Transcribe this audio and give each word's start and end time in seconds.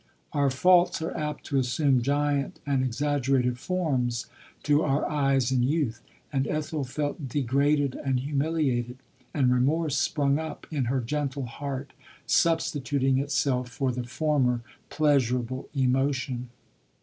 Our 0.33 0.49
faults 0.49 0.99
are 1.03 1.15
apt 1.15 1.43
to 1.43 1.59
assume 1.59 2.01
giant 2.01 2.59
and 2.65 2.83
exaggerated 2.83 3.59
forms 3.59 4.25
to 4.63 4.81
our 4.81 5.07
eyes 5.07 5.51
in 5.51 5.61
youth, 5.61 6.01
and 6.33 6.47
Ethel 6.47 6.83
felt 6.83 7.27
de 7.27 7.43
graded 7.43 7.93
and 7.93 8.19
humiliated; 8.19 8.97
and 9.31 9.53
remorse 9.53 9.95
sprung 9.99 10.39
up 10.39 10.65
in 10.71 10.85
her 10.85 11.01
gentle 11.01 11.45
heart, 11.45 11.93
substituting 12.25 13.19
itself 13.19 13.69
for 13.69 13.91
the 13.91 14.01
former 14.03 14.61
pleasurable 14.89 15.69
emotion. 15.75 16.49